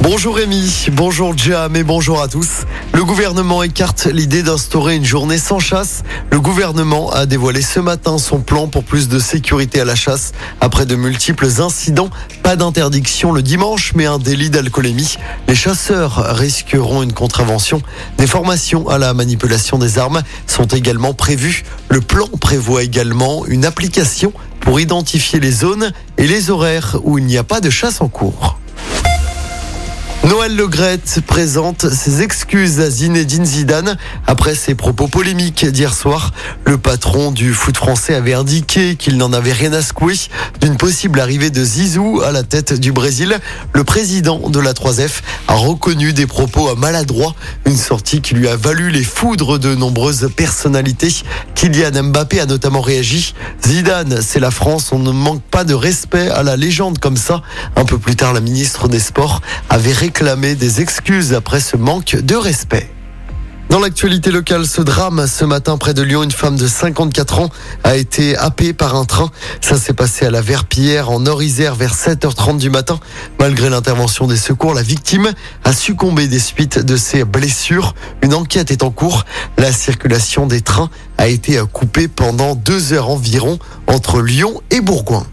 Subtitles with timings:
[0.00, 2.64] Bonjour Rémi, bonjour Jam et bonjour à tous.
[2.94, 6.04] Le gouvernement écarte l'idée d'instaurer une journée sans chasse.
[6.30, 10.32] Le gouvernement a dévoilé ce matin son plan pour plus de sécurité à la chasse.
[10.60, 12.10] Après de multiples incidents,
[12.44, 15.16] pas d'interdiction le dimanche, mais un délit d'alcoolémie.
[15.48, 17.82] Les chasseurs risqueront une contravention.
[18.18, 21.64] Des formations à la manipulation des armes sont également prévues.
[21.88, 27.24] Le plan prévoit également une application pour identifier les zones et les horaires où il
[27.24, 28.57] n'y a pas de chasse en cours.
[30.38, 36.32] Noël Legrette présente ses excuses à Zinedine Zidane après ses propos polémiques d'hier soir.
[36.64, 40.14] Le patron du foot français avait indiqué qu'il n'en avait rien à secouer
[40.60, 43.36] d'une possible arrivée de Zizou à la tête du Brésil.
[43.72, 47.34] Le président de la 3F a reconnu des propos maladroits,
[47.66, 51.12] une sortie qui lui a valu les foudres de nombreuses personnalités.
[51.56, 53.34] Kylian Mbappé a notamment réagi.
[53.66, 57.42] Zidane, c'est la France, on ne manque pas de respect à la légende comme ça.
[57.74, 62.14] Un peu plus tard, la ministre des Sports avait réclamé des excuses après ce manque
[62.16, 62.90] de respect.
[63.70, 67.50] Dans l'actualité locale, ce drame ce matin près de Lyon, une femme de 54 ans
[67.82, 69.30] a été happée par un train.
[69.62, 73.00] Ça s'est passé à la Verpillière en Nord-Isère vers 7h30 du matin.
[73.40, 75.32] Malgré l'intervention des secours, la victime
[75.64, 77.94] a succombé des suites de ses blessures.
[78.20, 79.24] Une enquête est en cours.
[79.56, 85.26] La circulation des trains a été coupée pendant deux heures environ entre Lyon et Bourgoin.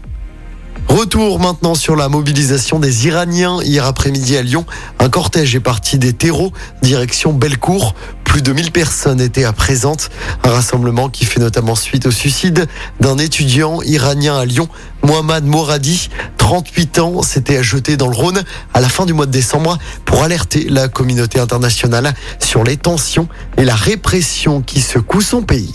[0.88, 4.64] Retour maintenant sur la mobilisation des Iraniens hier après-midi à Lyon.
[4.98, 7.94] Un cortège est parti des terreaux, direction Bellecour.
[8.24, 10.10] Plus de 1000 personnes étaient à présente.
[10.44, 12.66] Un rassemblement qui fait notamment suite au suicide
[13.00, 14.68] d'un étudiant iranien à Lyon,
[15.02, 18.42] Mohamed Moradi, 38 ans, s'était jeté dans le Rhône
[18.72, 23.28] à la fin du mois de décembre pour alerter la communauté internationale sur les tensions
[23.56, 25.74] et la répression qui secoue son pays.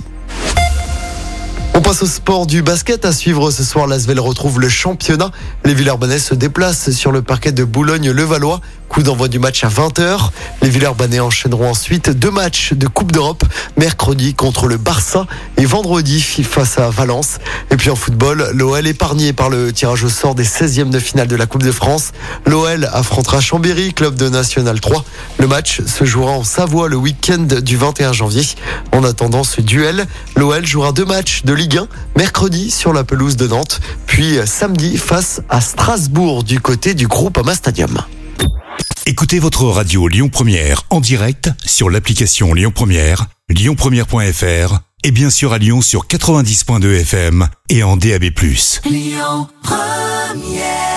[1.73, 3.05] On passe au sport du basket.
[3.05, 5.31] À suivre ce soir, l'Asvel retrouve le championnat.
[5.63, 8.59] Les Villers-Banais se déplacent sur le parquet de Boulogne-le-Valois.
[8.89, 10.31] Coup d'envoi du match à 20h.
[10.61, 13.45] Les Villers-Banais enchaîneront ensuite deux matchs de Coupe d'Europe.
[13.77, 17.37] Mercredi contre le Barça et vendredi face à Valence.
[17.71, 21.29] Et puis en football, l'OL épargné par le tirage au sort des 16e de finale
[21.29, 22.11] de la Coupe de France.
[22.45, 25.05] L'OL affrontera Chambéry, club de National 3.
[25.39, 28.43] Le match se jouera en Savoie le week-end du 21 janvier.
[28.91, 30.05] En attendant ce duel,
[30.35, 34.97] l'OL jouera deux matchs de Ligue 1 mercredi sur la pelouse de Nantes, puis samedi
[34.97, 38.01] face à Strasbourg du côté du groupe Ama Stadium.
[39.05, 45.53] Écoutez votre radio Lyon Première en direct sur l'application Lyon Première, lyonpremière.fr et bien sûr
[45.53, 48.23] à Lyon sur 90.2 FM et en DAB+.
[48.89, 50.90] Lyon Première